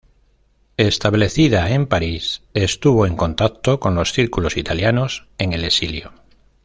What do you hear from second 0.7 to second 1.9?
Establecida en